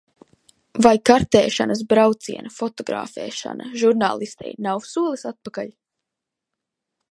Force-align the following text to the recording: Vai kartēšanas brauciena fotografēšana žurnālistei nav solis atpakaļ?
Vai 0.85 0.93
kartēšanas 1.09 1.83
brauciena 1.91 2.53
fotografēšana 2.55 3.69
žurnālistei 3.83 4.57
nav 4.69 4.83
solis 4.95 5.29
atpakaļ? 5.35 5.73